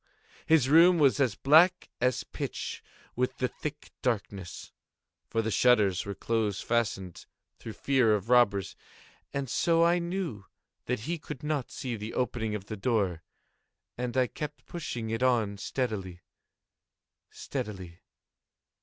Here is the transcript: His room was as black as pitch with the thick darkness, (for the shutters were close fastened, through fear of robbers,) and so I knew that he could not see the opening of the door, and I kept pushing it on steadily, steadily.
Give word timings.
His 0.47 0.67
room 0.67 0.97
was 0.97 1.19
as 1.19 1.35
black 1.35 1.91
as 2.01 2.23
pitch 2.23 2.83
with 3.15 3.37
the 3.37 3.47
thick 3.47 3.91
darkness, 4.01 4.71
(for 5.29 5.43
the 5.43 5.51
shutters 5.51 6.07
were 6.07 6.15
close 6.15 6.59
fastened, 6.59 7.27
through 7.59 7.73
fear 7.73 8.15
of 8.15 8.27
robbers,) 8.27 8.75
and 9.31 9.47
so 9.47 9.83
I 9.85 9.99
knew 9.99 10.45
that 10.85 11.01
he 11.01 11.19
could 11.19 11.43
not 11.43 11.69
see 11.69 11.95
the 11.95 12.15
opening 12.15 12.55
of 12.55 12.65
the 12.65 12.75
door, 12.77 13.21
and 13.95 14.17
I 14.17 14.25
kept 14.25 14.65
pushing 14.65 15.11
it 15.11 15.21
on 15.21 15.59
steadily, 15.59 16.21
steadily. 17.29 17.99